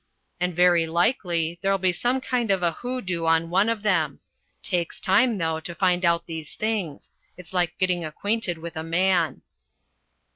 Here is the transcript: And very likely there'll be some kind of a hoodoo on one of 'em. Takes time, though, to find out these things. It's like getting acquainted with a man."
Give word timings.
And 0.39 0.55
very 0.55 0.87
likely 0.87 1.59
there'll 1.61 1.77
be 1.77 1.91
some 1.93 2.21
kind 2.21 2.49
of 2.49 2.63
a 2.63 2.71
hoodoo 2.71 3.25
on 3.27 3.51
one 3.51 3.69
of 3.69 3.85
'em. 3.85 4.19
Takes 4.63 4.99
time, 4.99 5.37
though, 5.37 5.59
to 5.59 5.75
find 5.75 6.03
out 6.03 6.25
these 6.25 6.55
things. 6.55 7.11
It's 7.37 7.53
like 7.53 7.77
getting 7.77 8.03
acquainted 8.03 8.57
with 8.57 8.75
a 8.75 8.81
man." 8.83 9.43